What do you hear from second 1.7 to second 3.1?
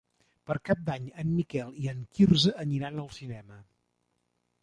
i en Quirze aniran